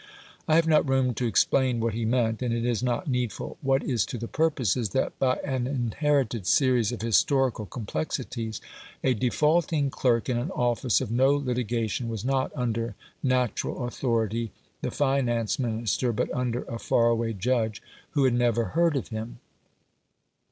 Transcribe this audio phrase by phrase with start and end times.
[0.47, 3.83] I have not room to explain what he meant, and it is not needful; what
[3.83, 8.61] is to the purpose is that, by an inherited series of historical complexities,
[9.03, 14.51] a defaulting clerk in an office of no litigation was not under natural authority,
[14.81, 17.79] the Finance Minister, but under a far away judge
[18.13, 19.37] who had never heard of him.